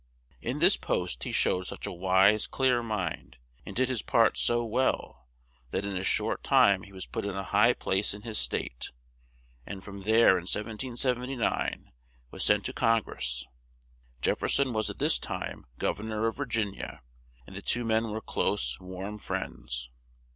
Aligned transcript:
In 0.41 0.57
this 0.57 0.77
post 0.77 1.25
he 1.25 1.31
showed 1.31 1.67
such 1.67 1.85
a 1.85 1.91
wise, 1.91 2.47
clear 2.47 2.81
mind 2.81 3.37
and 3.67 3.75
did 3.75 3.87
his 3.87 4.01
part 4.01 4.35
so 4.35 4.65
well 4.65 5.27
that 5.69 5.85
in 5.85 5.95
a 5.95 6.03
short 6.03 6.43
time 6.43 6.81
he 6.81 6.91
was 6.91 7.05
put 7.05 7.23
in 7.23 7.35
a 7.37 7.43
high 7.43 7.73
place 7.73 8.11
in 8.15 8.23
his 8.23 8.39
State, 8.39 8.89
and 9.63 9.83
from 9.83 10.01
there 10.01 10.39
in 10.39 10.45
1779 10.49 11.91
was 12.31 12.43
sent 12.43 12.65
to 12.65 12.73
Con 12.73 13.03
gress. 13.03 13.45
Jef 14.23 14.39
fer 14.39 14.47
son 14.47 14.73
was 14.73 14.89
at 14.89 14.97
this 14.97 15.19
time 15.19 15.67
Gov 15.79 15.99
ern 15.99 16.11
or 16.11 16.25
of 16.25 16.37
Vir 16.37 16.47
gin 16.47 16.73
i 16.81 16.83
a, 16.83 16.99
and 17.45 17.55
the 17.55 17.61
two 17.61 17.85
men 17.85 18.09
were 18.09 18.21
close, 18.21 18.79
warm 18.79 19.19
friends. 19.19 19.91